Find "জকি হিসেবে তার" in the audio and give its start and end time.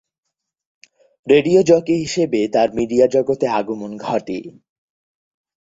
1.63-2.69